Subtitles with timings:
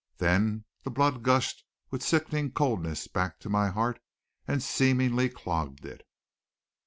[0.17, 3.99] Then the blood gushed with sickening coldness back to my heart
[4.47, 6.07] and seemingly clogged it.